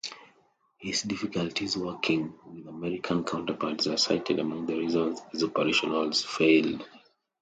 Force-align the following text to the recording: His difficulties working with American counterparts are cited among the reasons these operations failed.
His 0.79 1.03
difficulties 1.03 1.77
working 1.77 2.33
with 2.51 2.65
American 2.65 3.23
counterparts 3.23 3.85
are 3.85 3.97
cited 3.97 4.39
among 4.39 4.65
the 4.65 4.75
reasons 4.75 5.21
these 5.31 5.43
operations 5.43 6.25
failed. 6.25 6.89